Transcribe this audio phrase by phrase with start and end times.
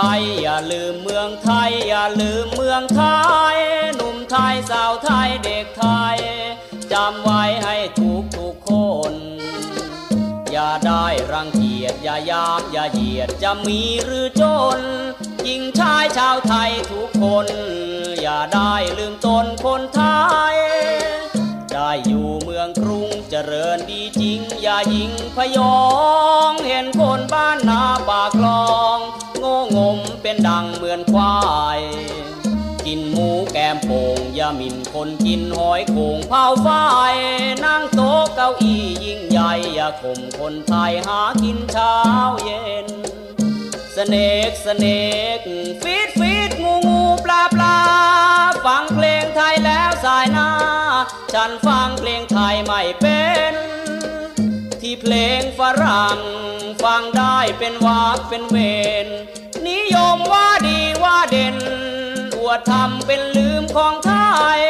[0.00, 3.02] ไทย อย่าลืมเมืองไทย อย่าลืมเมืองไท
[3.54, 3.56] ย
[3.96, 6.18] หนุ่มไทยสาวไทยเด็กไทย
[6.92, 8.72] จำไว้ให้ทุกทุกค
[9.12, 9.14] น
[10.52, 14.42] อย่าได้รังเกียจอย่ายากอย่าเหยียดจะมีหรือจ
[14.78, 14.80] น
[15.44, 17.46] หญิงชายชาวไทยทุกคน
[18.22, 20.02] อย่าได้ลืมตนคนไท
[20.52, 20.56] ย
[21.72, 25.78] ได้อยู่เมืองกรุงเจริญดีจริง อย่ายิงพยอ
[26.50, 28.68] ง เห็นคนบ้านนาปากคลอ
[28.98, 29.00] ง
[29.44, 31.36] งงมเป็นดังเหมือนควา
[31.78, 31.80] ย
[32.86, 36.68] กินหมูแกมโป่งยามินคนกินหอยโข่งเผาไฟ
[37.64, 41.96] นั่งโต๊ะเก้าอี้ยิ่งใหญ่อย่าข่มคนไทยหากินเช้า
[42.44, 42.86] เย็น
[43.96, 44.16] สเน
[44.48, 44.86] กสเน
[45.38, 45.40] ก
[45.82, 47.78] ฟีดฟีดงูงูปลาปลา
[48.66, 50.50] ฟังเพลงไทยแล้วสายหน้า
[51.32, 53.54] ฉันฟังเพลงไทยไม่เป็น
[54.80, 56.18] ที่เพลงฝรั่ง
[56.84, 58.56] ฟังได้เป็นวากเป็นเว
[59.06, 59.08] น
[59.70, 61.56] นิยมว่าดีว่าเด่น
[62.38, 64.12] อวดทำเป็นลืมของไท
[64.56, 64.60] ย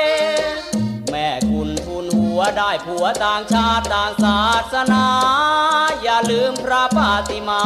[1.10, 5.06] แม่คุณทุนหัวได้ผัวต่างชาติต่างศาสนา
[6.02, 7.64] อย่าลืมพระปาติมา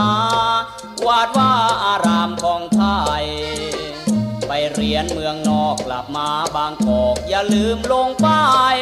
[1.07, 1.53] วาดว่า
[1.85, 2.83] อารามของไท
[3.23, 3.25] ย
[4.47, 8.45] ไปเรียนเมืองนอกกลับมาบางกอก อย่าลืมลงป้า
[8.75, 8.77] ย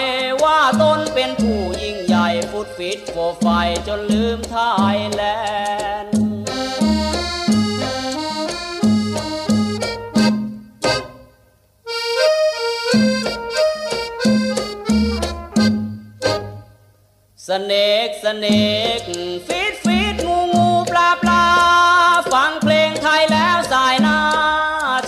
[0.44, 3.46] ว่าตนเป็นผู้ยิ่งใหญ่ฟุตฟิตโฟไฟ
[3.86, 6.19] จนลืม Thailand
[17.50, 19.00] snake snake
[19.46, 21.46] fish fish งูงูปลาปลา
[22.32, 24.18] ฟังเพลงไทยแล้วสายหน้า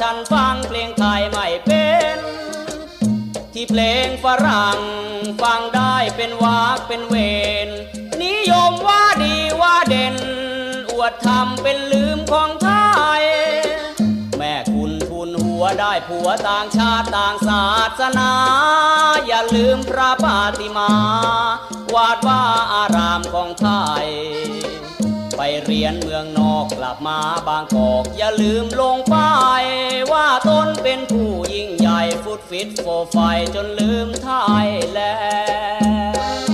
[0.01, 1.87] ฉันฟังเพลงไทยไม่เป็
[2.17, 2.19] น
[3.55, 4.81] ที่เพลงฝรั่ง
[5.43, 7.15] ฟังได้เป็นวากเป็นเว
[7.67, 7.69] น
[8.23, 10.17] นิยมว่าดีว่าเด่น
[10.93, 12.49] อวดทำเป็นลืมของ
[15.81, 17.67] ได้ผัวต่างชาติต่างศา
[18.01, 18.33] สนา
[19.27, 20.93] อย่าลืมพระปาติมา
[21.95, 22.43] วาดว่า
[22.75, 23.69] อารามของไท
[24.05, 24.07] ย
[25.37, 27.19] ไปเรียนเมืองนอกกลับมา
[27.49, 29.65] บางกอก อย่าลืมลงป้าย
[30.13, 33.17] ว่าตนเป็นผู้ยิ่งใหญ่ฟุตฟิตโฟไฟ
[33.55, 34.31] จนลืมไท
[34.67, 35.01] ยแล
[36.51, 36.52] น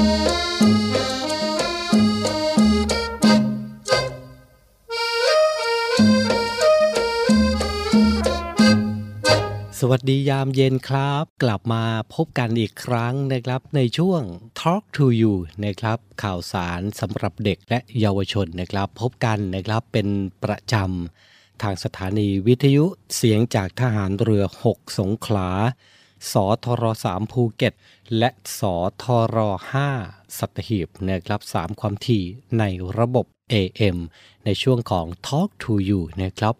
[9.82, 11.84] สวัสดียามเย็นครับ กลับมา
[12.14, 14.22] พบกันอีกครั้งนะครับในช่วง
[14.60, 15.34] Talk to You
[15.64, 20.08] นะครับข่าวสารสำหรับเด็กและเยาวชนนะครับ พบกันนะครับเป็น
[20.44, 22.84] ประจำทางสถานีวิทยุ
[23.16, 25.50] เสียงจากทหารเรือ 6 สงขลา
[26.32, 26.34] ส
[26.64, 27.74] ทร3ภูเก็ต
[28.18, 28.60] และส
[29.02, 29.36] ทร
[29.88, 32.24] 5สัตหีบนะครับ 3 ความถี่
[32.58, 32.64] ใน
[32.98, 33.98] ระบบ AM
[34.44, 36.56] ในช่วงของ Talk to You นะครับ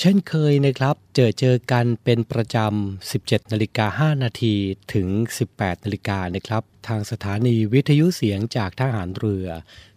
[0.00, 4.54] เช่นเคยนะครับ เจอเจอกันเป็นประจำ 17นาฬิกา5นาที
[4.94, 5.08] ถึง
[5.48, 9.48] 18นาฬิกานะครับ ทางสถานีวิทยุเสียงจากทหารเรือ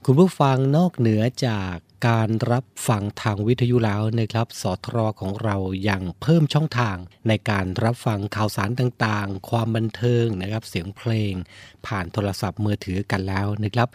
[0.05, 1.75] คุณผู้ฟังนอกเหนือจาก
[2.07, 5.57] การรับฟังทางวิทยุแล้วนะครับ สทรของเรา
[5.89, 11.33] ยังเพิ่มช่องทาง ในการรับฟังข่าวสารต่างๆ ความบันเทิงนะครับ เสียงเพลง
[11.85, 13.89] ผ่านโทรศัพท์มือถือกันแล้วนะครับ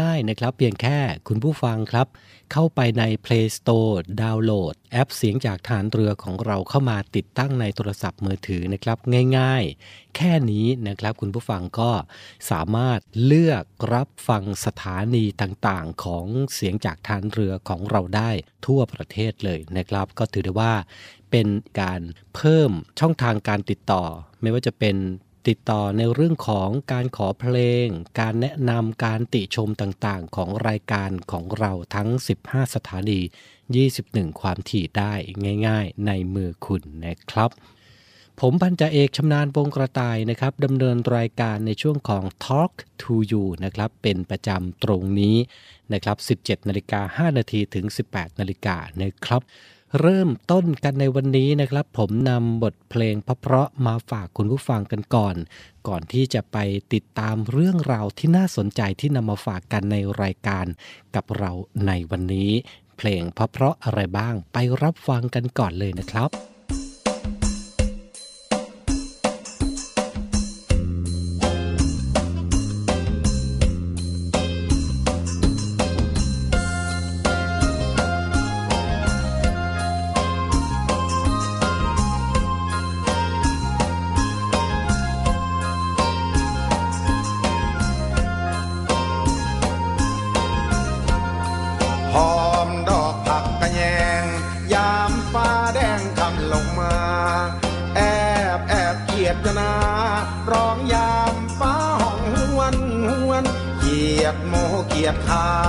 [0.00, 0.98] ง่ายๆนะครับ เพียงแค่
[1.28, 2.06] คุณผู้ฟังครับ
[2.52, 8.98] เข้าไปใน Play Store ดาวน์โหลด แอปเสียงจากฐานเรือของเราเข้ามาติดตั้งในโทรศัพท์มือถือนะครับ
[9.38, 11.90] ง่ายๆ แค่นี้นะครับ คุณผู้ฟังก็
[12.50, 13.64] สามารถเลือก
[13.94, 18.30] รับฟังสถานีต่างๆ ของเสียงจากฐานเรือของเราได้
[18.66, 20.74] ทั่วประเทศเลยนะครับ ก็ถือได้ว่า
[21.30, 21.48] เป็น
[21.80, 22.00] การ
[22.34, 22.70] เพิ่ม
[23.00, 24.04] ช่องทางการติดต่อ
[24.40, 24.96] ไม่ว่าจะเป็น
[25.48, 27.86] ติดต่อในเรื่องของการขอเพลง
[28.20, 32.08] การแนะนำการติชมต่างๆ ของรายการของเราทั้ง
[32.42, 33.20] 15 สถานี
[33.80, 35.14] 21 ความถี่ได้
[35.66, 37.50] ง่าย ๆ ในมือคุณนะครับ
[38.40, 42.72] ผมพันจ่าเอกชำนาญวงกระต่ายนะครับดำเนินรายการในช่วงของ Talk
[43.02, 45.36] to You นะครับเป็นประจำตรงนี้
[45.92, 49.42] นะครับ 17 นาฬิกา 5 นาทีถึง 18 นาฬิกานะครับ
[50.00, 55.36] เริ่มต้นกันในวันนี้นะครับ ผมนำบทเพลงเพราะๆมาฝากคุณผู้ฟังกันก่อน
[55.88, 56.56] ก่อนที่จะไป
[56.94, 60.66] ติดตามเรื่องราวที่น่าสนใจที่นำมาฝากกันในรายการ
[61.14, 61.50] กับเรา
[61.86, 62.50] ในวันนี้
[62.96, 66.30] เพลงเพราะๆอะไรบ้างไปรับฟังกันก่อนเลยนะครับ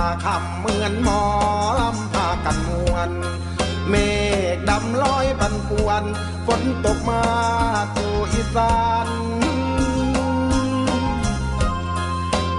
[0.00, 1.22] คาคำเหมือนหมอ
[1.80, 3.10] ลำพากันมวน
[3.88, 3.94] เม
[4.54, 6.02] ฆดำลอยปันป่วน
[6.46, 7.24] ฝนตกมา
[7.94, 9.08] สู่อีสาน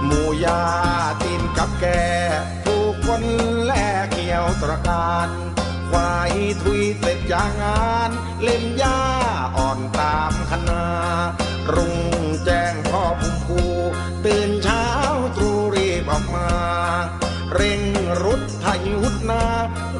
[0.04, 0.62] หมู่ยา
[1.22, 1.86] ตีนกับแก
[2.64, 3.22] ผูกคน
[3.64, 3.72] แล
[4.12, 5.28] เกี่ยวตระการ
[5.90, 8.10] ควายทุยเสร็จจากงาน
[8.42, 9.00] เล่นหญ้า
[9.56, 10.84] อ่อนตามคณา
[11.74, 11.96] รุ่ง
[12.44, 13.62] แจ้งพ่อพุ่มพู
[14.24, 14.91] ตื่นเช้า
[17.54, 17.82] เร่ง
[18.22, 19.44] รุดไทยหุดนา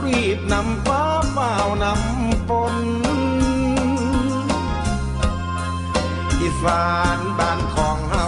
[0.03, 1.03] รีบนำฟ้า
[1.33, 1.53] เฝ้า
[1.83, 2.75] นำฝน
[6.41, 8.27] อีสานบ้านของเฮา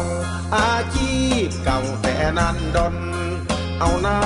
[0.56, 1.16] อาชี
[1.46, 2.96] พเก่าแต่นั้นดน
[3.78, 4.20] เอาหน้า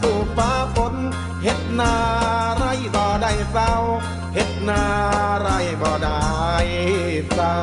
[0.00, 0.94] สู่ฟ้าฝน
[1.42, 1.94] เฮ็ดนา
[2.56, 2.64] ไร
[2.94, 3.72] บ่ได้เศร้า
[4.34, 4.82] เฮ็ดนา
[5.40, 5.48] ไร
[5.82, 6.22] บ่ได้
[7.32, 7.56] เศร้า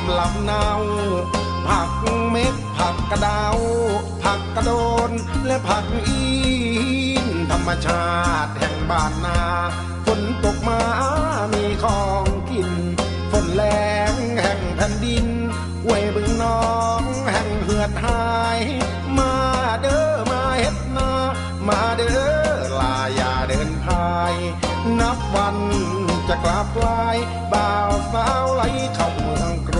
[0.00, 0.66] อบลำเนา
[1.66, 1.90] ผัก
[2.30, 3.56] เม็ดผักกระดาว
[4.22, 4.70] ผักกระโด
[5.08, 5.10] น
[5.46, 6.24] และผักอี
[7.24, 8.06] นธรรมชา
[8.44, 9.40] ติแห่งบ้านนา
[10.06, 10.80] ฝนตกมา
[11.52, 12.70] มีของกิน
[13.30, 13.62] ฝนแร
[14.12, 15.26] งแห่งแผ่นดิน
[15.84, 16.70] เวยบึงน้อ
[17.00, 18.60] งแห่งเหือดหาย
[19.18, 19.34] มา
[19.80, 21.10] เด้อมาเฮ็ดนา
[21.68, 22.50] มาเด้อ
[22.80, 24.34] ลาอย่าเดินพาย
[25.00, 25.58] นับวัน
[26.28, 27.16] จะกลับลาย
[27.52, 28.62] บ่าวสาวไหล
[28.94, 29.79] เข้าเมืองกรุ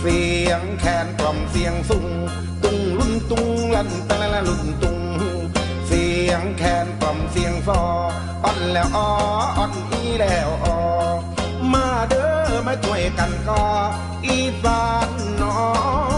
[0.00, 2.06] เสียงแคนกล่อมเสียงสุ่ง
[2.62, 4.98] ตุงลุ่นตุงลันตะละละลุ่นตุง
[5.86, 7.82] เสียงแคนกล่อมเสียงซอ
[8.44, 9.08] อ่อนแล้วอ้อ
[9.58, 10.78] อ่อนอีแล้วอ้อ
[11.72, 13.62] มาเด้อมาช่วยกันก็
[14.24, 15.10] อีสาน
[15.40, 15.58] นอ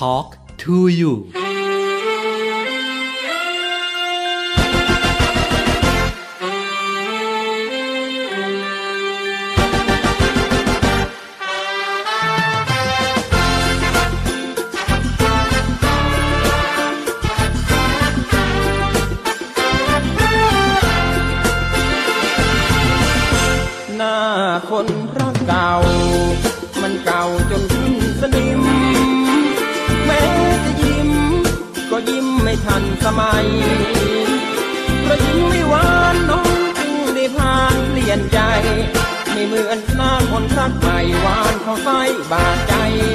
[0.00, 1.30] Talk to you
[39.46, 42.00] เหมือนหน้าคนรักใหม่หวานเขาใส่
[42.32, 42.74] บาดใจ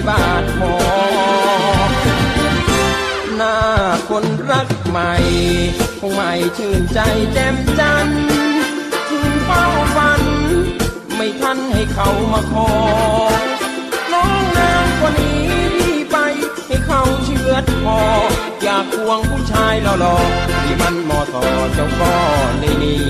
[0.10, 0.75] บาดหมอ
[3.36, 3.58] หน้า
[4.10, 5.12] คนรักใหม่
[6.00, 7.00] คงไม่ชื่นใจ
[7.34, 8.25] แจ่มจันทร์
[9.46, 9.63] เฝ้า
[9.96, 10.22] ฝัน
[11.15, 12.70] ไม่ทันให้เขามาขอ
[14.12, 15.41] น้องนางกว่านี้
[15.75, 16.17] พี่ไป
[16.67, 18.01] ให้เขาเชือดคอ
[18.63, 22.13] อยากควงผู้ชายหล่อๆที่มันหมอต่อเจ้าก็
[22.60, 23.05] ในนี้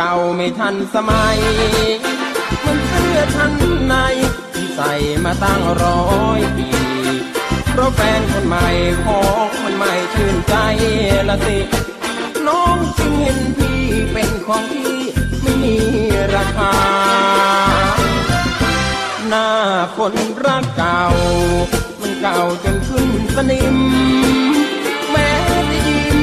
[0.00, 1.38] เก่าไม่ทันสมัย
[2.64, 3.52] มันเสื้อชั้น
[3.86, 3.94] ใน
[4.52, 4.92] ที่ใส่
[5.24, 6.02] มาตั้งร้อ
[6.38, 6.68] ยปี
[7.70, 8.66] เพราะแฟนคนใหม่
[9.04, 10.54] ของมันไม่ชื่นใจ
[11.28, 11.58] ละสิ
[12.46, 13.80] น้องจึงเห็นพี่
[14.12, 15.00] เป็นของที่
[15.42, 15.76] ไม่มี
[16.34, 16.74] ราคา
[19.28, 19.48] หน้า
[19.96, 20.14] คน
[20.44, 21.02] รักเก่า
[22.00, 23.76] มันเก่าจนขึ้นสนิม
[25.10, 25.30] แม้
[25.70, 26.20] จะยิ้ม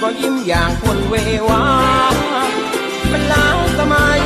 [0.00, 1.14] ก็ยิ้มอย่างคนเว
[1.48, 1.64] วา
[3.12, 3.48] มันล้า
[3.78, 4.20] สมัย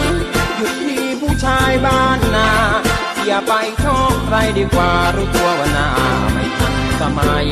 [0.56, 2.50] หยุดที่ผู้ชายบ้านนา
[3.26, 3.52] อย่าไป
[3.84, 5.88] ชอบใครดีกว่ารู้ตัวว่าหน้า
[6.32, 7.46] ไม่ทันสมัย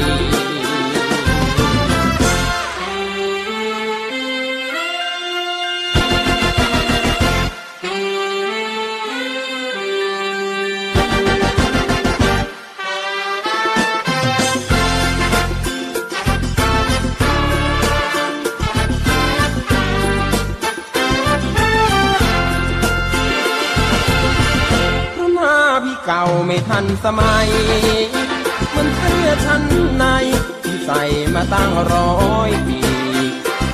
[26.10, 27.48] เก่าไม่ทันสมัย
[28.74, 29.62] มันเสื้อชั้น
[29.96, 30.04] ใน
[30.62, 31.02] ที่ใส่
[31.34, 32.80] มาตั้งร้อยปี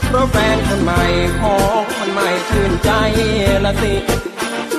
[0.06, 1.02] เพราะแฟนคนใหม่
[1.40, 2.90] ของมันไม่ชื่นใจ
[3.64, 3.94] ละสิ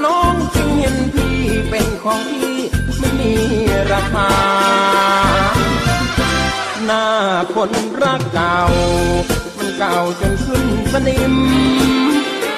[0.04, 1.38] น้องจึงเห็นพี่
[1.70, 2.60] เป็นของพี่
[3.00, 3.34] ไม่มี
[3.92, 4.30] ราคา
[6.86, 7.06] หน้า
[7.56, 7.72] คน
[8.02, 8.60] รักเก่า
[9.58, 11.36] มันเก่าจนขึ้นสนิม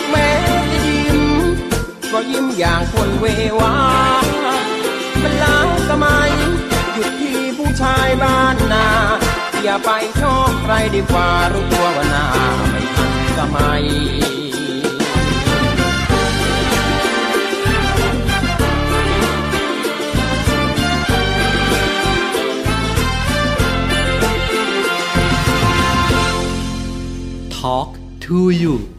[0.10, 0.30] แม้
[0.72, 1.20] จะยิ้ม
[2.12, 3.26] ก็ยิ้มอย่างคนเว
[3.62, 3.76] วา
[5.28, 6.32] มันล้าสมัย
[6.94, 8.88] หยุดที่ผู้ชายบ้านนา
[9.64, 9.90] อย่าไป
[10.22, 12.26] ชอบใครดีกว่ารู้ตัวว่าหน้า
[12.70, 13.84] ไม่ทันสมัย
[27.60, 27.90] Talk
[28.26, 28.97] to you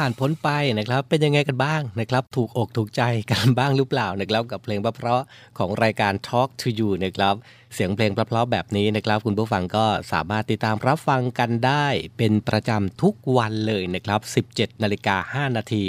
[0.00, 7.34] ผ่านพ้นไปนะครับเป็นยังไงกันบ้างนะครับถูกอกถูกใจกันบ้างหรือเปล่านะครับกับเพลงเพราะๆของรายการ Talk to You นะครับ
[7.74, 11.86] เสียงเพลงเพราะๆแบบนี้นะครับ คุณผู้ฟังก็สามารถติดตามรับฟังกันได้
[12.18, 14.20] เป็นประจำทุกวันเลยนะครับ
[14.56, 15.84] 17 นาฬิกา 5 นาที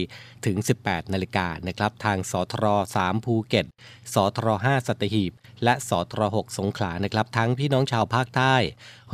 [0.45, 2.65] ถึง 18 นาฬิกานะครับทางสทร
[2.99, 3.65] 3ภูเก็ต
[4.13, 5.31] สทร5สัตหีบ
[5.63, 8.55] และสทร6สงขลานะครับ ทั้งพี่น้องชาวภาคใต้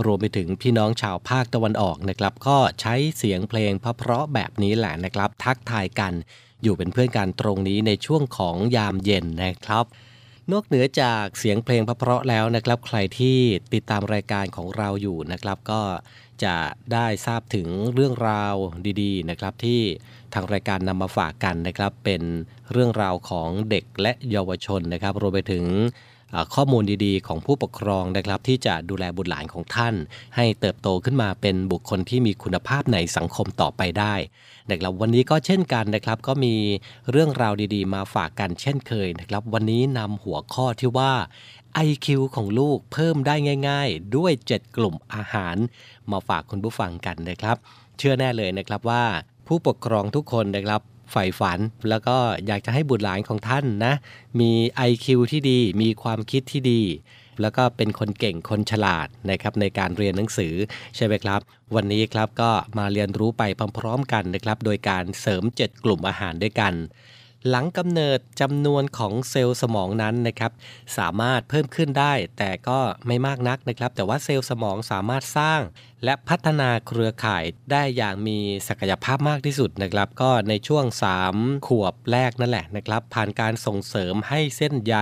[0.06, 6.14] รวมไปถึงพี่น้องชาวภาคตะวันออกนะครับ ก็ใช้เสียงเพลงเพราะๆแบบนี้แหละนะครับ ทักทายกัน
[6.64, 9.86] อยู่เป็นเพื่อนกันตรงนี้ในช่วงของยามเย็นนะครับ
[10.52, 13.38] นอกเหนือจากเสียงเพลงเพราะแล้วนะครับ ใครที่
[13.74, 15.82] ติดตามรายการของเราอยู่นะครับ ก็
[16.44, 16.56] จะ
[16.94, 18.56] ได้ทราบถึงเรื่องราว
[19.02, 19.82] ดีๆนะครับ ที่
[20.34, 22.22] ทางรายการนำมาฝากกันนะครับ เป็น
[22.72, 25.66] เรื่องราวของเด็กและเยาวชนนะครับรวมไปถึง
[26.54, 29.96] ข้อมูลดีๆ ของผู้ปกครองนะครับที่จะดูแลบุตรหลานของท่าน
[30.36, 34.16] ให้เติบโตขึ้นมาเป็นบุคคลที่มีคุณภาพในสังคมต่อไปได้
[34.70, 36.56] นะครับวันนี้ก็เช่นกันนะครับก็มี
[37.12, 41.14] เรื่องราวดีๆ มาฝากกันเช่นเคยนะครับวันนี้นำหัวข้อที่ว่า
[41.88, 43.36] IQ ของลูกเพิ่มได้
[43.70, 45.58] ง่าย ๆ ด้วย 7 กลุ่มอาหาร
[46.12, 47.58] มาฝากคุณผู้ฟังกันนะครับ
[47.98, 49.04] เชื่อแน่เลยนะครับว่า
[49.48, 51.60] ผู้ปกครองทุกคนนะครับ ใฝ่ฝัน
[51.90, 53.94] แล้วก็อยากจะให้บุตรหลานของท่านนะ
[54.40, 54.52] มี
[54.90, 56.82] IQ ที่ดี มีความคิดที่ดี
[57.42, 60.54] แล้วก็เป็นคนเก่งคนฉลาดนะครับในการเรียนหนังสือ
[60.96, 61.40] ใช่ไหมครับ
[61.76, 63.44] วันนี้ครับก็มาเรียนรู้ไป
[63.78, 66.74] พร้อมๆกันนะครับ โดยการเสริม 7 กลุ่มอาหารด้วยกัน
[67.50, 70.52] หลังกำเนิดจำนวนของเซลล์สมองนั้นนะครับ
[70.98, 75.60] สามารถเพิ่มขึ้นได้ แต่ก็ไม่มากนักนะครับ แต่ว่าเซลล์สมองสามารถสร้าง
[76.04, 80.86] และพัฒนาเครือข่ายได้อย่างมีศักยภาพมากที่สุดนะครับ ก็ในช่วง
[81.26, 84.96] 3 ขวบแรกนั่นแหละนะครับ ผ่านการส่งเสริมให้เส้นใย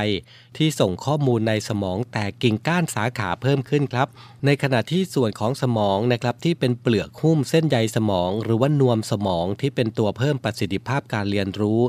[0.57, 4.07] ที่ส่งข้อมูลในสมองแตกกิ่งก้านสาขาเพิ่มขึ้นครับ
[4.45, 11.81] ในขณะที่ส่วนของสมองนะครับที่เป็นเปลือกหุ้มเส้นใยสมอง หรือว่านวมสมองที่เป็นตัวเพิ่มประสิทธิภาพการเรียนรู้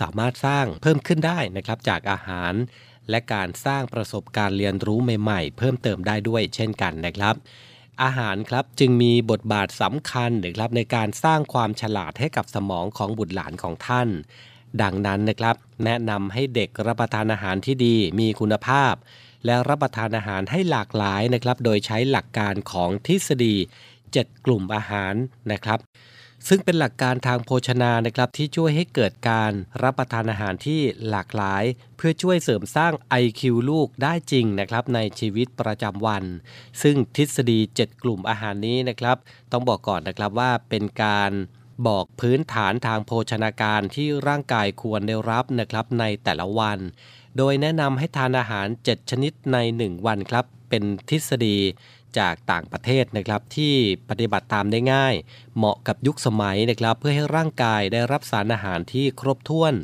[0.00, 2.52] สามารถสร้างเพิ่มขึ้นได้นะครับจากอาหาร
[3.10, 7.36] และการสร้างประสบการณ์เรียนรู้ใหม่ ๆ เพิ่มเติมได้ด้วยเช่นกันนะครับ
[8.02, 14.08] อาหารครับจึงมีบทบาทสำคัญนะครับในการสร้างความฉลาดให้กับสมองของบุตรหลานของท่าน
[14.82, 18.94] ดังนั้นนะครับ แนะนำให้เด็กรับประทานอาหารที่ดีมีคุณภาพ
[19.44, 23.54] และรับประทานอาหารให้หลากหลายนะครับ โดยใช้หลักการของทฤษฎี
[24.00, 25.14] 7 กลุ่มอาหาร
[25.52, 25.78] นะครับ
[26.48, 31.64] ซึ่งเป็นหลักการทางโภชนานะครับที่ช่วยให้เกิดการรับประทานอาหารที่หลากหลาย
[31.96, 36.24] เพื่อช่วยเสริมสร้าง IQ ลูกได้จริงนะครับในชีวิตประจำวัน
[36.82, 39.16] ซึ่งทฤษฎี 7 กลุ่มอาหารนี้นะครับ
[39.52, 41.32] ต้องบอกก่อนนะครับว่าเป็นการ
[41.86, 46.78] บอกพื้นฐานทางโภชนาการที่ร่างกายควรได้รับนะครับในแต่ละวัน
[47.36, 51.56] โดยแนะนำให้ทานอาหาร 7 ชนิดใน 1 วันครับ เป็นทฤษฎี
[52.18, 53.74] จากต่างประเทศนะครับที่
[54.08, 55.14] ปฏิบัติตามได้ง่าย
[55.56, 59.74] เหมาะกับยุคสมัยนะครับเพื่อให้ร่างกายได้รับสารอาหารที่ครบถ้วน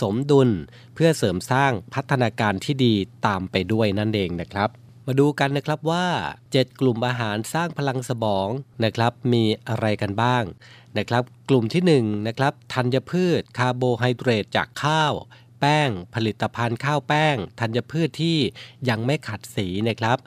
[0.00, 0.48] สมดุล
[0.94, 2.94] เพื่อเสริมสร้างพัฒนาการที่ดี
[3.26, 4.70] ตามไปด้วยนั่นเองนะครับ
[5.06, 6.06] มาดูกันนะครับว่า
[6.46, 8.48] 7 กลุ่มอาหารสร้างพลังสมอง
[8.84, 10.44] นะครับมีอะไรกันบ้าง
[10.98, 15.14] นะครับกลุ่มที่1นะครับธัญพืชคาร์โบไฮเดรตจากข้าว
[15.60, 18.38] แป้งผลิตภัณฑ์ข้าวแป้งธัญพืชที่
[18.88, 20.18] ยังไม่ขัดสีนะครับ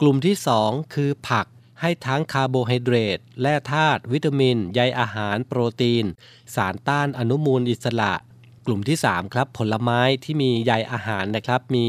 [0.00, 1.46] กลุ่มที่ 2 คือผัก
[1.80, 6.04] ให้ทั้งคาร์โบไฮเดรตแร่ธาตุวิตามิน ใยอาหาร โปรตีน
[6.54, 8.14] สารต้านอนุมูลอิสระ
[8.66, 11.88] กลุ่มที่ 3 ครับ ผลไม้ที่มีใยอาหารนะครับ มี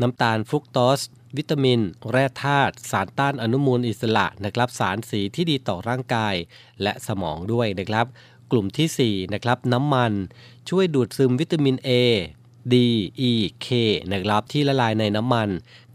[0.00, 1.00] น้ำตาลฟรุกโตส
[1.36, 6.34] วิตามิน แร่ธาตุสารต้านอนุมูลอิสระนะครับ สารสีที่ดีต่อร่างกาย
[6.82, 8.06] และสมองด้วยนะครับ
[8.50, 10.12] กลุ่มทีสี่4นะครับน้ำมัน
[10.68, 11.90] ช่วยดูดซึมวิตามิน A
[12.72, 12.74] D
[13.30, 13.32] E
[13.64, 13.68] K
[14.12, 15.48] นะครับที่ละลายในน้ำมัน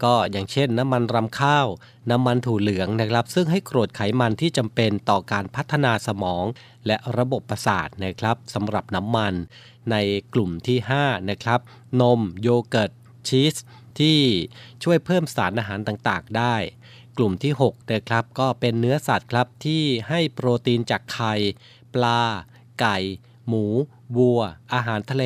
[0.03, 1.67] ก็อย่างเช่นน้ำมันรำข้าว
[2.11, 6.45] น้ำมันถั่วเหลืองนะครับ ซึ่งให้กรดไขมันที่จำเป็นต่อการพัฒนาสมอง
[6.87, 9.33] และระบบประสาทนะครับสำหรับน้ำมัน
[9.91, 9.95] ใน
[10.33, 11.59] กลุ่มที่ 5 นะครับ
[12.01, 12.91] นม โยเกิร์ต
[13.27, 13.55] ชีส
[13.99, 14.19] ที่
[14.83, 16.55] ช่วยเพิ่มสารอาหารต่างๆ ได้
[17.17, 21.33] กลุ่มที่6นะครับก็เป็นเนื้อสัตว์ครับที่ให้โปรตีนจากไข่
[21.93, 22.21] ปลา
[22.81, 22.97] ไก่
[23.47, 23.65] หมู
[24.17, 24.41] วัว
[24.73, 25.25] อาหารทะเล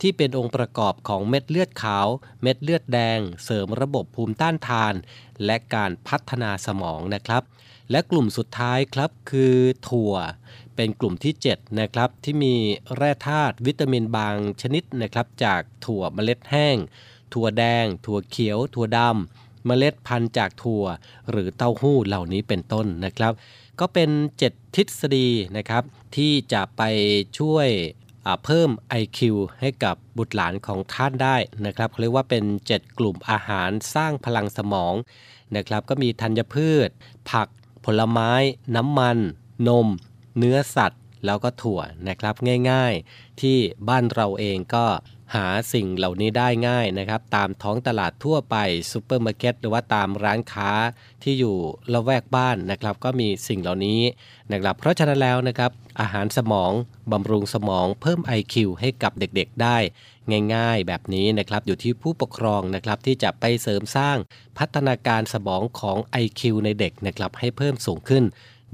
[0.00, 2.06] ที่เป็นองค์ประกอบของเม็ดเลือดขาว
[2.42, 4.94] เม็ดเลือดแดง เสริมระบบภูมิต้านทาน
[5.44, 7.42] และการพัฒนาสมองนะครับ
[7.90, 9.56] และกลุ่มสุดท้ายครับคือ
[9.88, 10.14] ถั่ว
[10.76, 12.54] เป็นกลุ่มที่ 7 นะครับ ที่มี
[12.96, 16.76] แร่ธาตุวิตามินบางชนิดนะครับ จากถั่วเมล็ดแห้ง
[17.34, 20.84] ถั่วแดง ถั่วเขียว ถั่วดำเมล็ดพันธุ์จากถั่ว
[21.30, 23.32] หรือเต้าหู้เหล่านี้เป็นต้นนะครับ
[23.80, 24.10] ก็เป็น
[24.44, 25.82] 7 ทฤษฎีนะครับ
[26.16, 26.82] ที่จะไป
[27.38, 27.68] ช่วย
[28.44, 29.18] เพิ่ม IQ
[29.60, 34.94] ให้กับบุตรหลานของท่านได้นะครับเขาเรียกว่าเป็น 7 กลุ่มอาหารสร้างพลังสมอง
[35.56, 36.88] นะครับ ก็มีธัญพืช
[37.30, 37.48] ผัก
[37.84, 38.32] ผลไม้
[38.76, 39.18] น้ำมัน
[39.68, 39.88] นม
[40.38, 42.34] เนื้อสัตว์ แล้วก็ถั่วนะครับ
[42.70, 43.56] ง่ายๆ ที่
[43.88, 44.86] บ้านเราเองก็
[45.34, 48.56] หาสิ่งเหล่านี้ได้ง่ายนะครับ ตามท้องตลาดทั่วไป
[48.92, 50.70] ซูเปอร์มาร์เก็ตหรือว่าตามร้านค้า
[51.22, 51.56] ที่อยู่
[51.92, 54.00] ละแวกบ้านนะครับ ก็มีสิ่งเหล่านี้
[54.52, 56.72] นะครับ เพราะฉะนั้นแล้วนะครับ อาหารสมอง
[57.12, 59.78] บำรุงสมองเพิ่ม IQ ให้กับเด็กๆ ได้
[60.54, 64.16] ง่ายๆ แบบนี้นะครับอยู่ที่ผู้ปกครองนะครับที่จะไปเสริมสร้าง
[64.58, 68.24] พัฒนาการสมองของ IQ ในเด็กนะครับให้เพิ่มสูงขึ้น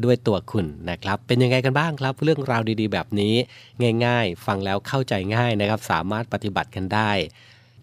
[0.04, 3.34] ด้วยตัวคุณนะครับ เป็นยังไงกันบ้างครับ เรื่องราวดีๆ แบบนี้
[4.04, 7.12] ง่ายๆ ฟังแล้วเข้าใจง่ายนะครับ สามารถปฏิบัติกันได้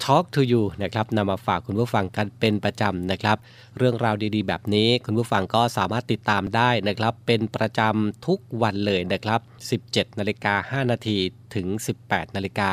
[0.06, 3.38] Talk to You นะครับนำมาฝากคุณผู้ฟังกันเป็นประจำนะครับ
[3.78, 9.40] เรื่องราวดีๆ แบบนี้คุณผู้ฟังก็สามารถติดตามได้นะครับ เป็นประจำทุกวันเลยนะครับ
[9.96, 11.18] 17นาฬิกา5นาที
[11.56, 11.68] ถึง
[12.02, 12.72] 18นาฬิกา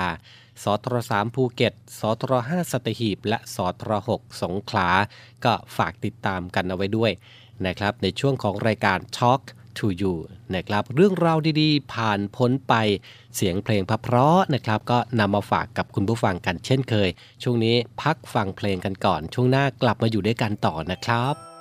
[0.63, 4.89] สทร3ภูเก็ตสทร5สัตหีบ และสทร6สงขลา
[5.45, 7.13] ก็ฝากติดตามกันเอาไว้ด้วย
[7.66, 9.42] นะครับในช่วงของรายการ Talk
[9.79, 10.14] to you
[10.55, 12.75] นะครับเรื่องราวดีๆ ผ่านพ้นไป
[13.37, 17.09] เสียงเพลงเพราะนะครับ ก็นำมาฝากกับคุณผู้ฟังกันเช่นเคย
[17.42, 21.56] ช่วงนี้พักฟังเพลงกันก่อน ช่วงหน้ากลับมาอยู่ด้วยกันต่อนะครับ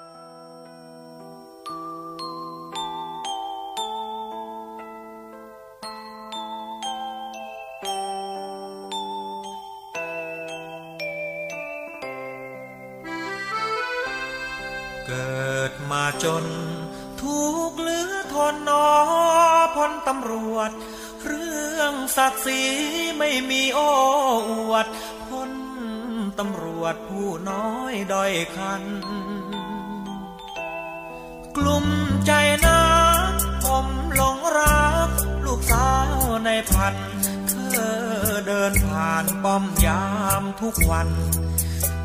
[40.65, 41.10] ทุกวัน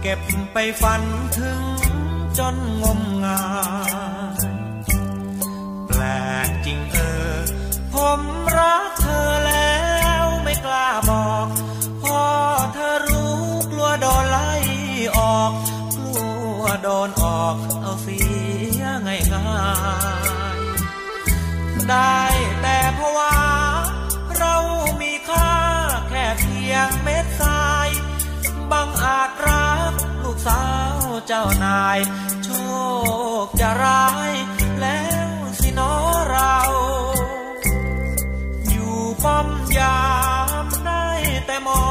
[0.03, 0.21] เก็บ
[0.53, 1.03] ไปฝัน
[1.37, 1.61] ถึง
[2.39, 3.43] จนงมงา
[4.39, 4.51] ย
[5.87, 6.03] แปล
[6.47, 6.99] กจริงเอ
[7.33, 7.39] อ
[7.95, 8.21] ผม
[8.59, 9.79] รักเธอแล้
[10.23, 11.47] วไม่กล้าบอก
[12.03, 12.25] พอ
[12.75, 13.39] เธอรู้
[13.71, 14.51] กลัวโดนไล่
[15.17, 15.53] ออก
[15.97, 16.15] กลั
[16.61, 18.21] วโดนออกเอาเสี
[18.81, 19.71] ยง่ายง่า
[20.57, 22.19] ยๆได้
[22.63, 23.35] แต่เพราะว่า
[24.39, 24.55] เรา
[25.01, 25.53] มีค่า
[26.09, 29.95] แค่เพียงาจรัก
[30.25, 30.63] ลูกสา
[30.95, 30.97] ว
[31.27, 31.99] เจ้านาย
[32.45, 32.49] โช
[33.45, 34.33] คจะร้าย
[34.81, 35.93] แล้วสินอ
[36.31, 36.57] เรา
[38.71, 40.03] อยู่ป้อมยา
[40.65, 41.07] มได้
[41.47, 41.87] แต่มอ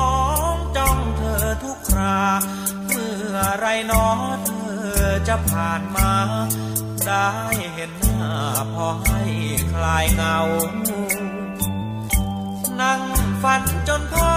[0.53, 2.23] งจ้องเธอทุกครา
[2.85, 4.07] เมื่อไรนอ
[4.45, 4.51] เธ
[4.91, 6.11] อจะผ่านมา
[7.07, 7.29] ได้
[7.73, 8.35] เห็นหน้า
[8.73, 9.21] พอให้
[9.71, 10.37] คลายเงา
[12.81, 13.01] นั่ง
[13.41, 14.28] ฝันจนพอ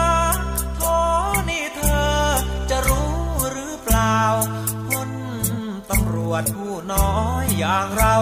[6.43, 8.17] ตำรวจผู้น้อยอย่างเรา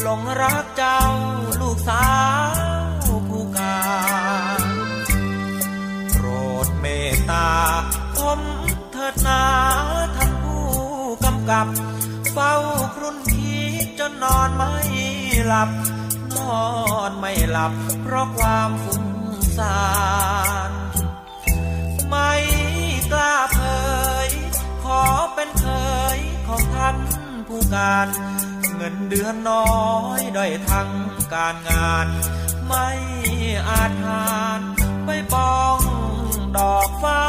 [0.00, 1.00] หลงรักเจ้า
[1.60, 2.08] ลูกสา
[3.00, 3.80] วผู้กา
[4.60, 4.62] ร
[6.12, 6.26] โปร
[6.66, 7.50] ดเมตตา
[8.16, 8.40] ผม
[8.92, 9.42] เถิดนา
[10.16, 10.66] ท่านผู้
[11.24, 11.66] กำกับ
[12.32, 12.54] เฝ้า
[12.94, 14.72] ครุ่นคิดจนนอนไม่
[15.46, 15.70] หลับ
[16.36, 16.62] นอ
[17.08, 17.72] นไม่หลับ
[18.02, 19.06] เพราะความฟุ้ง
[19.56, 19.80] ซ่า
[20.70, 20.72] น
[22.08, 22.32] ไม่
[23.12, 23.60] กล้าเผ
[24.26, 24.28] ย
[24.82, 25.02] ขอ
[25.34, 25.66] เป็นเค
[26.16, 26.96] ยของท่าน
[27.74, 28.08] การ
[28.76, 29.68] เงินเดือนน้อ
[30.18, 30.90] ยด้อยทั้ง
[31.34, 32.06] การงาน
[32.66, 32.88] ไม่
[33.68, 34.60] อาจหาน
[35.04, 35.78] ไปปอง
[36.56, 37.22] ดอกฟ้า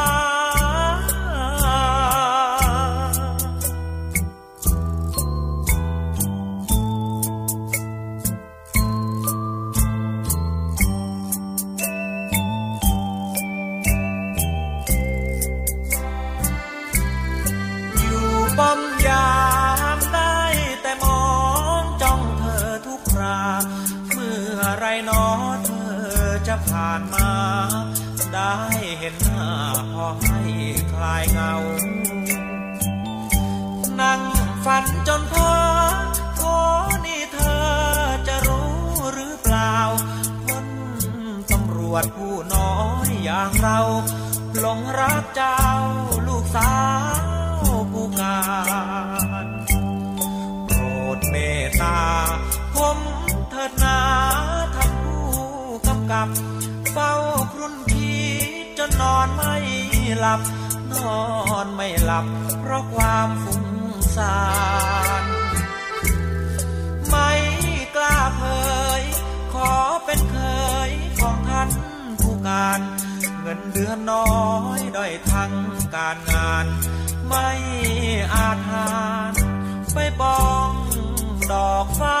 [31.40, 31.54] งา
[34.00, 34.22] นั่ง
[34.64, 35.52] ฝันจนพอ
[36.36, 36.40] โท
[37.04, 37.64] นี่เธอ
[38.28, 38.72] จะรู้
[39.14, 39.76] หรือเปล่า
[40.46, 40.66] คน
[41.50, 42.74] ตำรวจผู้น้อ
[43.06, 43.78] ยอย่างเรา
[44.60, 45.62] หลงรักเจ้า
[46.28, 46.74] ลูกสา
[47.54, 47.60] ว
[47.92, 48.40] ผู้กา
[49.44, 49.46] ร
[50.66, 50.80] โปร
[51.16, 52.00] ดเมตตา
[52.74, 52.98] ผม
[53.50, 54.00] เถิดนา
[54.74, 55.26] ท่านผู้
[55.86, 56.28] กำกับ
[56.92, 57.12] เฝ้า
[57.52, 58.18] ครุ่นคิ
[58.62, 59.54] ดจนนอนไม่
[60.20, 60.40] หลับ
[60.92, 61.24] นอ
[61.64, 62.26] นไม่หลับ
[62.60, 63.66] เพราะความฟุ้ง
[64.16, 64.38] ซ่า
[65.22, 65.24] น
[67.08, 67.30] ไม่
[67.96, 68.42] กล้าเผ
[69.00, 69.02] ย
[69.52, 69.72] ขอ
[70.04, 70.38] เป็นเค
[70.88, 71.70] ยของท่าน
[72.20, 72.80] ผู้การ
[73.40, 74.32] เงินเดือนน้อ
[74.78, 75.52] ยด้อยทั้ง
[75.96, 76.66] การงาน
[77.28, 77.48] ไม่
[78.34, 78.90] อาจหา
[79.32, 79.34] น
[79.92, 80.70] ไปบอง
[81.52, 82.20] ดอกฟ้า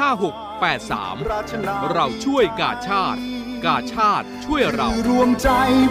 [0.00, 3.20] 5683 เราช่วยกาชาติ
[3.64, 5.48] กาชาติช่วยเรา รวมใจ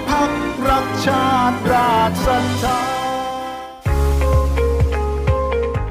[0.10, 0.32] พัก
[0.69, 2.80] รักชาติราชศรัทธา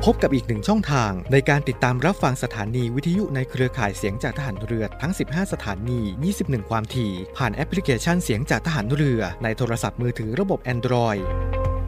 [0.05, 6.01] พบกับอีกหนึ่งช่องทางในการติดตามรับฟังสถานีวิทยุในเครือข่ายเสียงจากทหารเรือทั้ง 15 สถานี
[6.37, 11.23] 21 ความถี่ ผ่านแอปพลิเคชันเสียงจากทหารเรือในโทรศัพท์มือถือระบบ Android
[11.74, 11.74] เ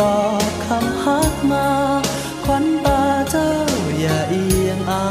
[0.00, 1.68] ตอบคำฮักมา
[2.44, 3.50] ควันตาเจ้า
[4.00, 5.08] อย่าเอียงอา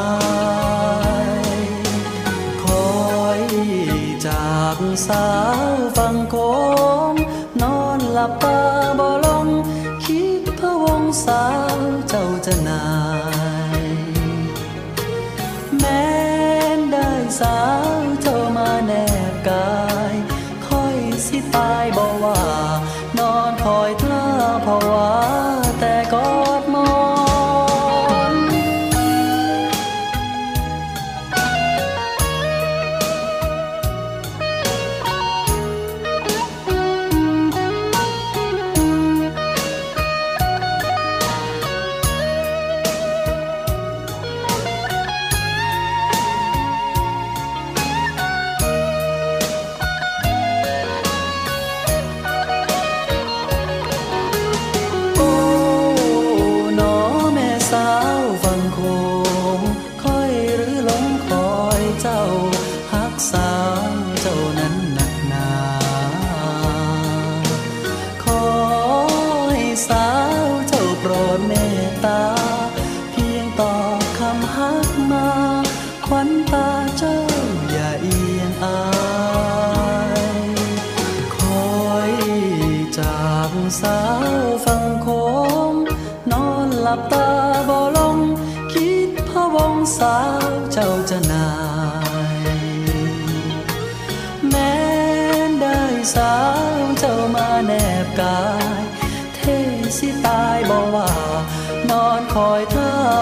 [1.27, 1.61] ย
[2.63, 2.87] คอ
[3.39, 3.41] ย
[4.27, 5.27] จากสา
[5.71, 6.35] วฟังโค
[7.11, 7.13] ง
[7.61, 8.59] นอนหลับตา
[8.99, 9.47] บ่ลง
[10.05, 11.77] คิดพะวงสาว
[12.09, 12.85] เจ้าจะนา
[13.83, 13.85] ย
[15.79, 16.05] แม้
[16.77, 17.57] นได้สา
[17.99, 18.02] ว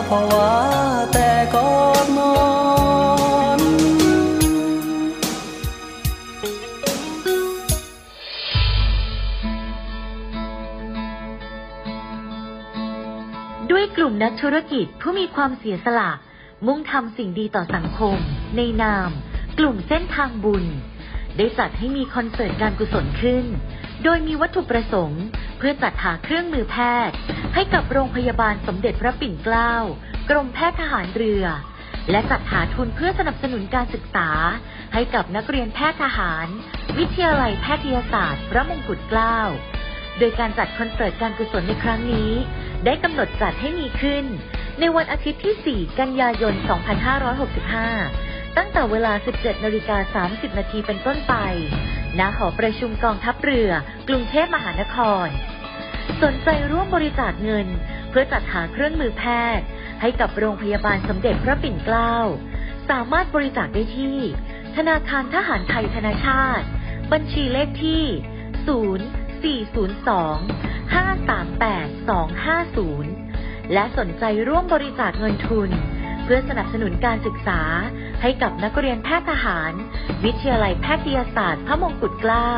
[0.01, 0.51] ท่าภวะ
[1.13, 1.71] แต่กอ
[2.03, 2.33] ดหมอ
[3.57, 3.59] น
[13.71, 16.11] ด้วยกลุ่มนักธุรกิจผู้มีความเสียสละ
[16.65, 18.17] มุ่งทำสิ่งดีต่อสังคม
[18.57, 19.09] ในนาม
[19.59, 20.65] กลุ่มเส้นทางบุญ
[21.37, 23.45] ได้จัดให้มีคอนเสิร์ตการกุศลขึ้น
[24.03, 25.23] โดยมีวัตถุประสงค์
[25.62, 26.78] พื่อจัดหาเครื่องมือแพ
[27.10, 27.15] ทย์
[27.54, 29.74] ให้กับโรงพยาบาลสมเด็จพระปิ่นเกล้า
[30.30, 31.45] กรมแพทย์ทหารเรือ
[32.12, 34.30] และจัดหาทุนเพื่อสนับสนุนการศึกษา
[34.93, 36.47] ให้กับนักเรียนแพทย์ทหาร
[36.97, 39.39] วิทยาลัยแพทยศาสตร์ พระมงกุฎเกล้า
[40.19, 42.32] โดยการจัดคอนเสิร์ตการกุศลในครั้งนี้
[42.86, 44.26] ได้กำหนดจัดให้มีขึ้น
[44.80, 46.54] ในวันอาทิตย์ที่ 4 กันยายน
[47.76, 51.36] 2565 ตั้งแต่เวลา 17นาฬิกา30นาทีเป็นต้นไป
[52.19, 53.69] ณหอประชุมกองทัพเรือ
[54.08, 55.28] กรุงเทพมหานคร
[56.23, 57.67] สนใจร่วมบริจาคเงิน
[58.09, 59.23] เพื่อจัดหาเครื่องมือแพ
[59.57, 59.65] ทย์
[60.01, 62.15] ให้กับโรงพยาบาลสมเด็จพระปิ่นเกล้า
[62.89, 64.17] สามารถบริจาคได้ที่
[64.75, 66.65] ธนาคารทหารไทยธนาชาติ
[67.11, 68.03] บัญชีเลขที่
[69.65, 69.65] 0402
[70.95, 72.11] 538
[73.09, 75.69] 250 และสนใจร่วมบริจาคเงินทุน
[76.23, 77.61] เพื่อสนับสนุนการศึกษา
[78.21, 79.71] ให้กับนักเรียนแพทย์ทหาร
[80.25, 82.51] วิทยาลัยแพทยศาสตร์พระมงกุฎเกล้า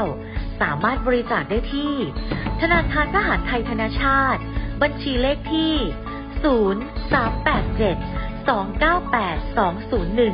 [0.62, 1.94] สามารถบริจาคได้ที่
[2.62, 4.42] ธนาคารทหารไทยธนาชาติ
[4.82, 5.74] บัญชีเลขที่
[6.44, 9.58] 0387 298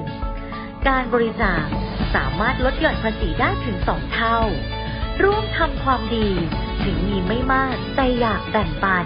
[0.03, 1.63] 201 การบริจาค
[2.15, 4.39] สามารถลดหย่อนภาษีได้ถึง2เท่า
[5.23, 6.29] ร่วมทำความดี
[6.83, 9.05] ถึงมีไม่มากแต่อยากแบ่งปัน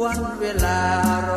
[0.02, 0.78] วันเวลา
[1.30, 1.31] ร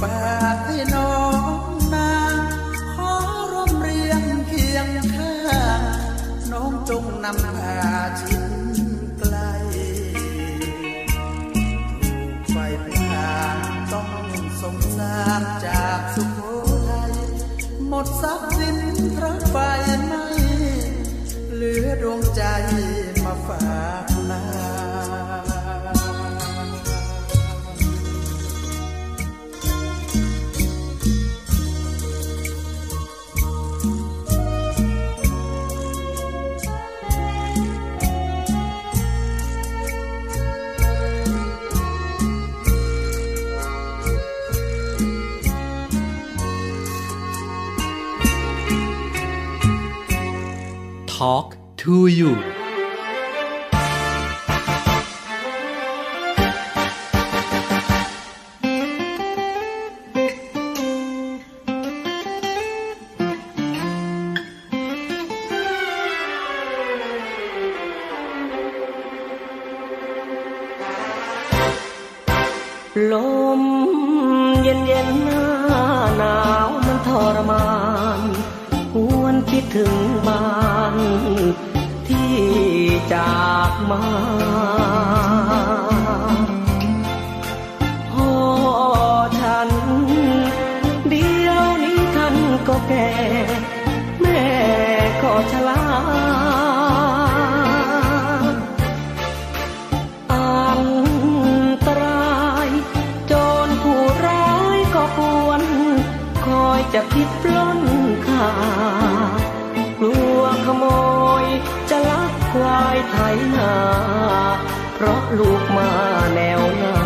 [0.00, 2.12] ฝากให้น้องนา
[2.94, 3.12] ขอ
[3.52, 5.34] ร่มเรียงเคียงข้า
[6.52, 7.78] น้องจงนำพา
[8.20, 8.44] ชิด
[9.18, 9.36] ไกล
[12.50, 13.56] ไฟเป็ทาง
[13.92, 14.08] ต้อง
[14.62, 16.24] สงสารจากสุ
[16.88, 17.02] ทั
[17.88, 18.78] หมดทรัสิน
[19.16, 19.56] พระไฟ
[20.06, 20.24] ไม่
[21.54, 22.42] เหลือดวงใจ
[23.24, 23.62] มาฝา
[23.99, 23.99] ก
[51.80, 52.49] to you
[112.52, 113.16] ควายไถ
[113.56, 113.74] นา
[114.94, 115.90] เพราะลูกมา
[116.34, 116.98] แนวหน้า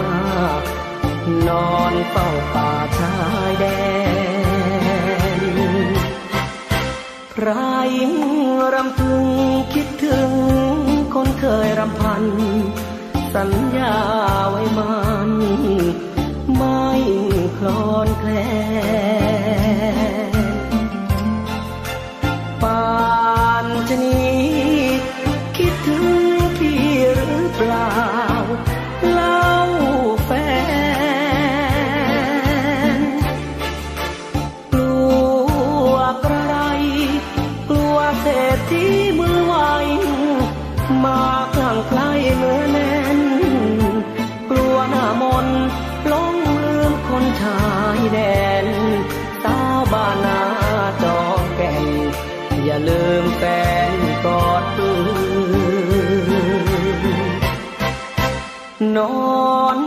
[1.48, 3.14] นอนเฝ้าป่าชา
[3.50, 3.66] ยแด
[5.40, 5.42] น
[7.32, 7.50] ใคร
[8.74, 9.24] รำพึง
[9.74, 10.30] คิดถึง
[11.14, 12.24] คนเคยรำพัน
[13.34, 13.96] สัญญา
[14.50, 14.94] ไว้มั
[15.28, 15.30] น
[16.56, 16.90] ไม่
[17.58, 18.30] คลอนแคล
[19.22, 19.23] น
[41.04, 41.20] มา
[41.54, 43.20] คลั่งไคล้เมื่อแน่น
[44.50, 45.60] กลัวหน้ามนต์
[46.08, 46.34] หลง
[46.64, 47.60] ลืมคนชา
[47.96, 48.18] ยแด
[48.64, 48.66] น
[49.44, 50.40] สาวบ้านนา
[51.02, 51.86] จอมแก่น
[52.64, 53.42] อย่าลืมแฟ
[53.90, 53.92] น
[54.24, 54.90] กอดปื
[58.80, 59.80] นนอน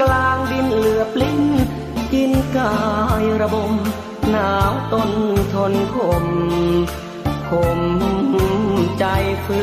[0.00, 1.42] กลางดินเหลือบลิ้น
[2.12, 2.76] กินกา
[3.22, 3.72] ยระบม
[4.30, 5.10] หนาวต้น
[5.54, 6.26] ทนคม
[7.48, 7.80] คม
[8.98, 9.04] ใจ
[9.44, 9.60] ฝื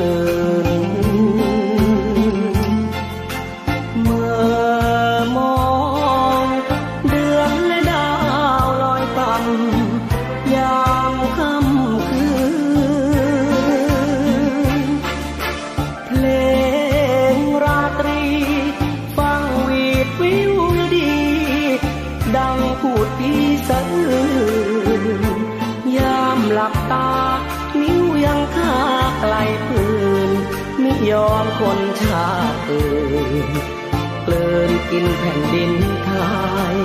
[1.02, 1.03] น
[31.14, 32.92] ยอมคนชาติอื่
[33.48, 33.50] น
[34.24, 36.10] เกลืนกินแผ่นดินไท
[36.76, 36.78] ย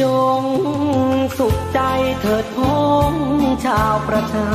[0.00, 0.02] จ
[0.40, 0.42] ง
[1.38, 1.80] สุขใจ
[2.20, 3.12] เถิดพ้อง
[3.64, 4.50] ชาวประชา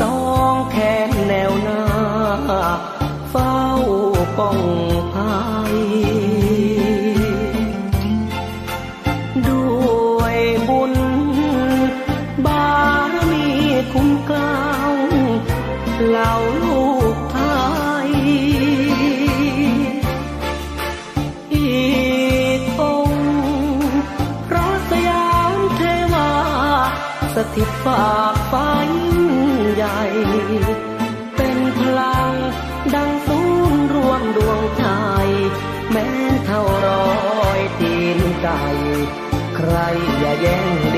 [0.00, 0.14] สอ
[0.52, 0.76] งแข
[1.08, 1.82] นแนวหน้า
[3.30, 3.56] เฝ้า
[4.38, 4.58] ป้อง
[27.60, 29.22] ติดฝากฟ้ายิ่ง
[29.74, 30.00] ใหญ่
[31.36, 32.34] เป็นพลัง
[32.94, 33.40] ดังศู
[33.72, 34.84] นย์รวมดวงใจ
[35.90, 36.06] แม้
[36.44, 37.04] เท่าร้
[37.42, 38.62] อยตีนไก่
[39.56, 39.72] ใคร
[40.20, 40.58] อย่าแย่
[40.94, 40.97] ง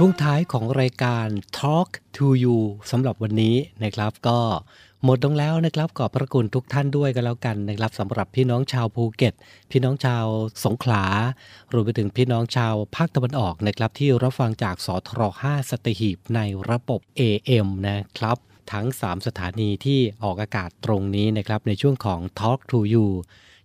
[0.00, 1.26] ช่วงท้ายของรายการ
[1.58, 2.58] Talk to You
[2.90, 4.38] สำหรับวันนี้นะครับ ก็
[5.04, 9.34] หมดลงแล้วนะครับขอบพระคุณทุกท่านด้วยกันแล้วกันนะครับสำหรับพี่น้องชาวภูเก็ต
[9.70, 10.24] พี่น้องชาว
[10.64, 11.04] สงขลา
[11.72, 16.40] รวมไปถึงพี่น้องชาวภาคตะวันออกนะครับ ที่รับฟังจากสทร5สตหีบใน
[16.70, 18.38] ระบบ AM นะครับ
[18.72, 23.06] ทั้ง 3 สถานีที่ออกอากาศตรงนี้นะครับในช่วงของ Talk to You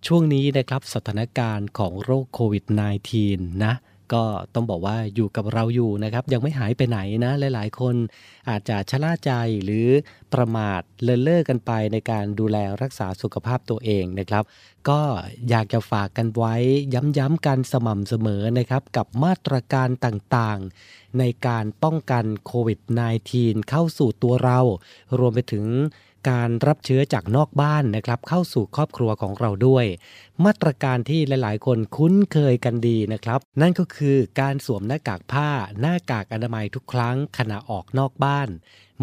[0.07, 2.65] ช่วงนี้นะครับสถานการณ์ของโรคโควิด
[3.13, 3.73] -19 นะ
[4.13, 4.23] ก็
[4.55, 7.95] ต้องบอกว่าอยู่กับเราอยู่นะครับ ยังไม่หายไปไหนนะหลาย ๆ คน
[8.49, 9.31] อาจจะชะล่าใจ
[9.63, 9.87] หรือ
[10.33, 14.43] ประมาทเลินเล่อกันไปในการดูแลรักษาสุขภาพตัวเองนะครับ
[14.89, 15.01] ก็
[15.49, 16.55] อยากจะฝากกันไว้
[17.17, 22.79] ย้ำๆกันสม่ำเสมอนะครับกับมาตรการต่างๆ ในการป้องกันโควิด
[23.25, 24.59] -19 เข้าสู่ตัวเรา
[25.19, 25.65] รวมไปถึง
[26.29, 29.85] การรับเชื้อจากนอกบ้านนะครับ เข้าสู่ครอบครัวของเราด้วย
[30.45, 35.49] มาตรการที่หลาย ๆ คนคุ้นเคยกันดีนะครับ นั่นก็คือการสวมหน้ากากผ้า
[35.79, 38.49] หน้ากากอนามัยทุกครั้งขณะออกนอกบ้าน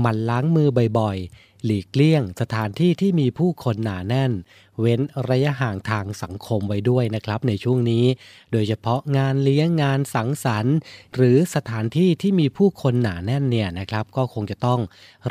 [0.01, 4.33] หมั่นล้างมือบ่อยๆ หลีกเลี่ยงสถานที่ที่มีผู้คนหนาแน่น
[4.81, 8.05] เว้นระยะห่างทางสังคมไว้ด้วยนะครับในช่วงนี้
[8.53, 10.77] โดยเฉพาะงานเลี้ยงงานสังสรรค์
[11.15, 14.81] หรือสถานที่ที่มีผู้คนหนาแน่นเนี่ยนะครับ ก็คงจะต้อง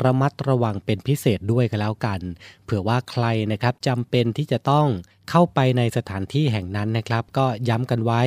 [0.02, 2.20] ระมัดระวังเป็นพิเศษด้วยกันแล้วกัน
[2.64, 4.88] เผื่อว่าใครนะครับจำเป็นที่จะต้อง
[5.30, 8.22] เข้าไปในสถานที่แห่งนั้นนะครับ ก็ย้ำกันไว้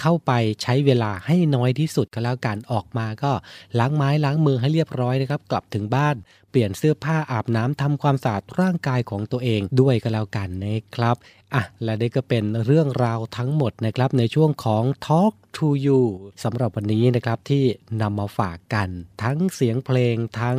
[0.00, 0.32] เข้าไป
[0.62, 3.32] ใช้เวลาให้น้อยที่สุดก็แล้วกันออกมาก็
[3.78, 6.16] ล้างไม้ล้างมือให้เรียบร้อยนะครับ กลับถึงบ้าน
[6.54, 11.16] ปลี่ยนเสื้อผ้าอาบน้ำทำความสะอาดร่างกายของตัวเองด้วยก็แล้วกันนะครับ
[11.54, 16.02] อะและนี่ก็เป็นเรื่องราวทั้งหมดนะครับในช่วงของ Talk to You
[16.44, 17.64] สำหรับวันนี้นะครับที่
[18.02, 18.88] นำมาฝากกัน
[19.22, 20.58] ทั้งเสียงเพลงทั้ง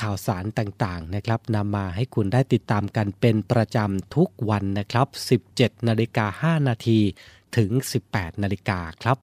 [0.00, 5.06] ข่าวสารต่างๆนะครับนำมาให้คุณได้ติดตามกันเป็นประจำทุกวันนะครับ
[5.48, 7.00] 17 นาฬิกา5นาที
[7.56, 7.70] ถึง
[8.06, 9.16] 18 นาฬิกาครับ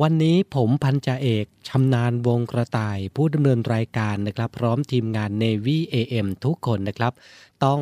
[0.00, 7.12] วันนี้ผมพันจ่าเอกชำนาญวงกระต่ายผู้ดำเนินรายการนะครับ พร้อมทีมงาน Navy AM ทุกคนนะครับ
[7.64, 7.80] ต้อง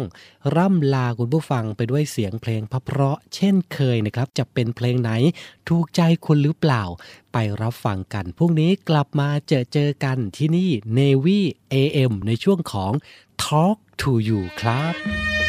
[0.57, 5.11] ร่ำลาคุณผู้ฟังไปด้วยเสียงเพลงพเพราะเช่นเคยนะครับ จะเป็นเพลงไหน
[5.69, 6.83] ถูกใจคุณหรือเปล่า
[7.33, 11.39] ไปรับฟังกัน พรุ่งนี้กลับมาเจอเจอกันที่นี่ Navy
[11.75, 12.93] AM ในช่วงของ
[13.43, 15.39] Talk to You ครับ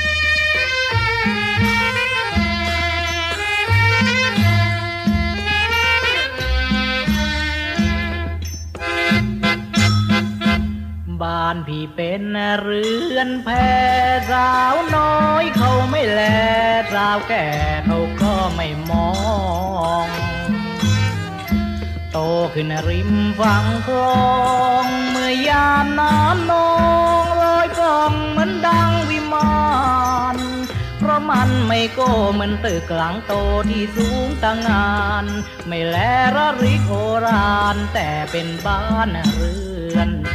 [11.22, 12.24] บ้านพี่เป็น
[12.61, 13.49] เรือนแพ
[14.32, 16.22] สาวน้อยเขาไม่แล
[16.93, 17.47] สาวแก่
[17.86, 19.09] เขาก็ไม่มอ
[20.05, 20.07] ง
[22.11, 22.17] โต
[22.53, 24.24] ขึ้นริมฝั่งคลอ
[24.84, 26.72] งเมื่อยามน้ำนอ
[27.24, 29.61] งลอยกองเหมือนดังวิมา
[30.36, 30.38] น
[30.99, 33.34] เพราะมันไม่โก้เหมือนตึกหลังโต
[33.69, 34.91] ที่สูงตั้งงา
[35.24, 35.26] น
[35.67, 35.97] ไม่แล
[36.36, 36.91] ระริโค
[37.26, 39.55] รานแต่เป็นบ้านเรื
[39.95, 40.32] อนแพ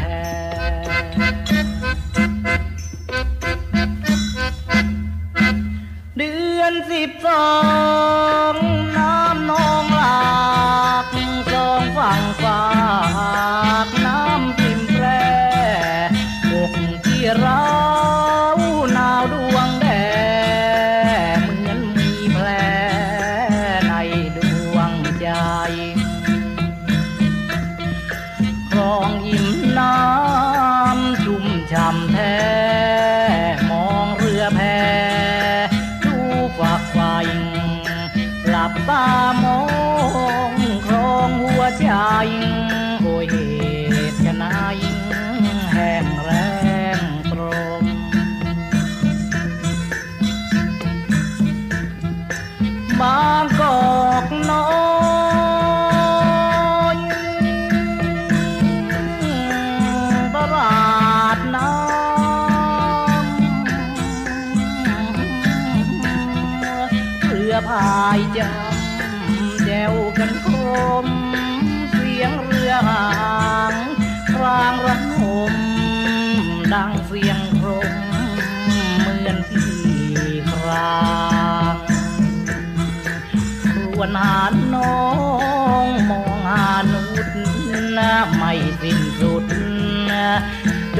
[6.90, 7.50] สิบสอ
[8.52, 8.54] ง
[8.96, 10.20] น้ำนองหลา
[11.02, 11.04] ก
[11.52, 12.60] สองฝั่งฝา
[13.84, 13.95] ก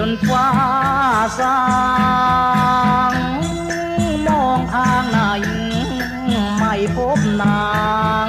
[0.07, 0.48] นฟ้า
[1.38, 1.59] สา
[3.12, 3.14] ง
[4.26, 5.18] มองทางไหน
[6.59, 7.64] ไม่พบนา
[8.26, 8.28] ง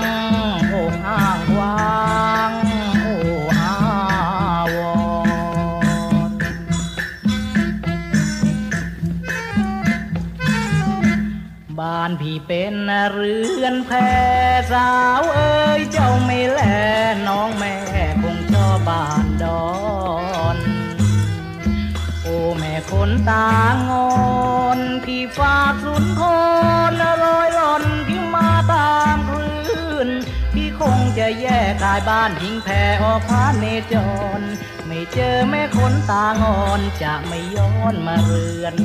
[0.70, 1.76] โอ้ห้างวา
[2.50, 2.52] ง
[3.02, 3.16] โอ้
[3.58, 3.74] อา
[4.76, 4.78] ว
[6.26, 6.32] ร
[11.80, 12.76] บ้านพี่เป็น
[13.12, 13.92] เรือนแพ
[14.72, 16.62] สาวเอ้ยเจ้าไม่แล
[17.28, 17.77] น้องแม่
[22.92, 23.50] คนตา
[23.90, 24.10] งอ
[24.78, 26.22] นที่ฝากสุนท
[27.02, 30.10] รลอยหล่อนที่มาตามคลื่น
[30.54, 33.96] พี่คงจะแย่กายบ้านหิงแผ่ออกพาเนจ
[34.40, 34.42] ร
[34.88, 38.76] ไม่เจอแม่คนตางอนจะไม่ย้อนมาเรือน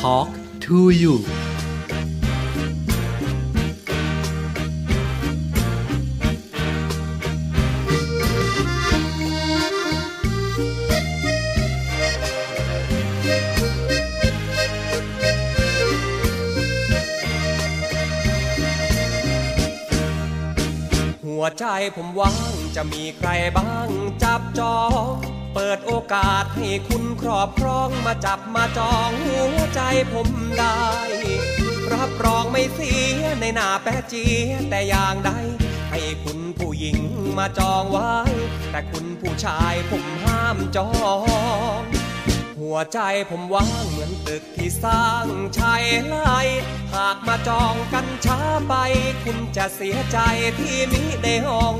[0.00, 0.30] Talk
[0.64, 1.14] to you
[21.58, 21.64] ใจ
[21.96, 23.88] ผมว่างจะมีใครบ้าง
[24.22, 25.14] จับจอง
[25.54, 29.80] เปิดโอกาสให้คุณครอบครองมาจับมาจองหัวใจ
[30.12, 30.28] ผม
[30.58, 30.82] ได้
[31.92, 34.24] รับรองไม่เสียในหน้าแปะจี
[34.70, 35.30] แต่อย่างใด
[35.90, 36.98] ให้คุณผู้หญิง
[37.38, 38.12] มาจองไว้
[38.70, 40.90] แต่คุณผู้ชายผมห้ามจอ
[41.82, 41.97] ง
[42.60, 43.00] หัวใจ
[43.30, 45.26] ผมว่างเหมือนตึกที่สร้าง
[45.58, 46.16] ชายไล
[46.94, 48.38] หากมาจองกันช้า
[48.68, 48.74] ไป
[49.24, 50.18] คุณจะเสียใจ
[50.58, 51.76] ที่มิได้ห้อง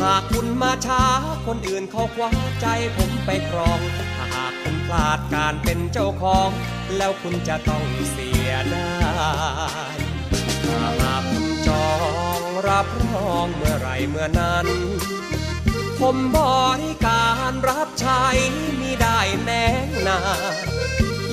[0.00, 1.04] หากคุณมาช้า
[1.46, 2.66] คนอื่นเขาคว้าใจ
[2.96, 3.80] ผมไปครอง
[4.16, 6.50] ถ้าหากคุณพลาดการเป็นเจ้าของ
[6.96, 8.90] แล้วคุณจะต้องเสียได้
[10.64, 11.90] ถ้าหากคุณจอ
[12.38, 14.66] งรับรองเมื่อไรเมื่อนั้น
[16.00, 16.38] ผมบ
[16.82, 18.22] ริการรับใช้
[18.80, 19.66] มิได้แน่
[20.06, 20.20] นา
[20.52, 20.54] น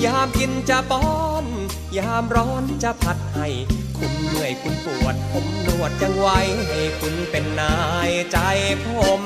[0.04, 1.08] ยามกินจะป้อ
[1.42, 1.44] น
[1.98, 3.48] ยามร้อนจะผัดให้
[3.98, 6.38] คุณเหนื่อยคุณปวด ผมนวดยังไว้
[6.68, 7.76] ให้คุณเป็นนา
[8.08, 8.38] ยใจ
[8.84, 8.86] ผ
[9.20, 9.22] ม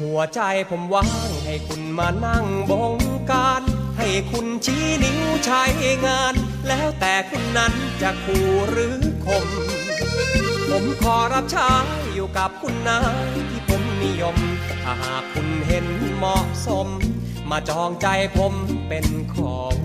[0.00, 0.40] หัวใจ
[0.70, 2.96] ผมว่างให้คุณมานั่งบง
[3.30, 3.62] การ
[3.98, 5.62] ให้คุณชี้นิ้วใช้
[6.06, 6.34] งาน
[6.68, 7.72] แล้วแต่คุณนั้น
[8.02, 9.46] จะคู่หรือคม
[10.70, 11.70] ผมขอรับใช้
[12.14, 13.62] อยู่กับคุณนายที่
[14.02, 14.36] นิยม
[14.82, 15.86] ถ้าหากคุณเห็น
[16.16, 16.86] เหมาะสม
[17.50, 18.54] มาจองใจผม
[18.88, 19.79] เป็นของ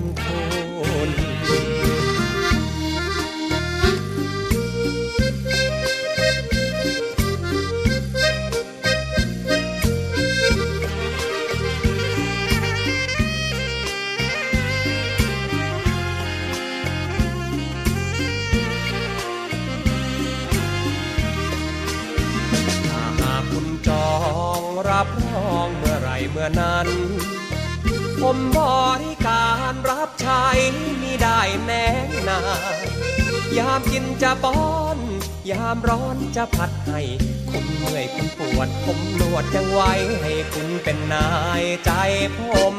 [33.57, 34.59] ยามกินจะป้อ
[34.95, 34.99] น
[35.51, 37.01] ยามร้อนจะผัดให้
[37.51, 39.91] คุณเมื่อยคุณปวด ผมนวดยังไว้
[40.21, 41.29] ให้คุณเป็นนา
[41.61, 41.91] ยใจ
[42.37, 42.39] ผ
[42.73, 42.75] ม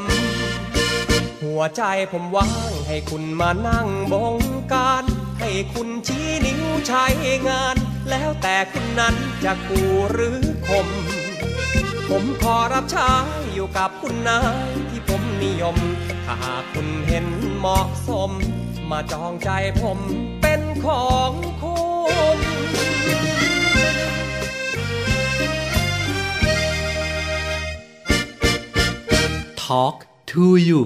[1.43, 4.37] หัวใจผมว่างให้คุณมานั่งบง
[4.73, 5.05] การ
[5.41, 7.05] ให้คุณชี้นิ้วใช้
[7.49, 7.77] งาน
[8.11, 9.15] แล้วแต่คุณนั้น
[9.45, 10.89] จะคู่หรือคม
[12.09, 13.11] ผมขอรับใช้
[13.55, 15.77] อยู่กับคุณนายที่ผมนิยม
[16.27, 16.39] ถ้า
[16.73, 18.31] คุณเห็นเหมาะสม
[18.91, 19.51] มาจองใจ
[19.83, 20.01] ผม
[20.56, 21.32] เป็นของ
[21.62, 21.76] คุ
[22.36, 22.40] ณ
[29.64, 29.98] Talk
[30.32, 30.82] to you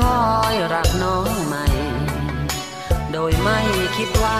[0.00, 0.20] คอ
[0.52, 1.64] ยรักน้องใหม่
[3.12, 3.58] โดยไม่
[3.96, 4.38] คิดว่า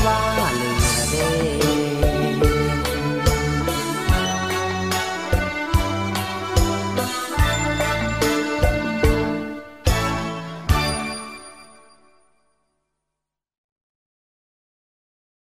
[0.00, 0.49] fly.